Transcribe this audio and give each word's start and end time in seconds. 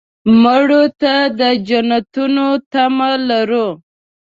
مړه 0.41 0.83
ته 1.01 1.15
د 1.39 1.41
جنتونو 1.67 2.47
تمه 2.71 3.11
لرو 3.29 3.67